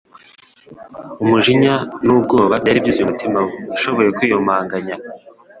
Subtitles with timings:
[1.23, 1.73] Umujinya
[2.05, 4.95] n'ubwoba byari byuzuye umutima we; yashoboye kwiyumanganya